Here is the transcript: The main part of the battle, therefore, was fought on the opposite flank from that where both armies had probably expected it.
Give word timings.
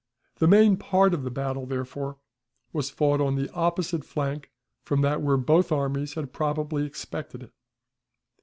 The 0.37 0.47
main 0.47 0.77
part 0.77 1.13
of 1.13 1.21
the 1.21 1.29
battle, 1.29 1.67
therefore, 1.67 2.17
was 2.73 2.89
fought 2.89 3.21
on 3.21 3.35
the 3.35 3.51
opposite 3.53 4.03
flank 4.03 4.49
from 4.81 5.01
that 5.01 5.21
where 5.21 5.37
both 5.37 5.71
armies 5.71 6.15
had 6.15 6.33
probably 6.33 6.87
expected 6.87 7.43
it. 7.43 7.53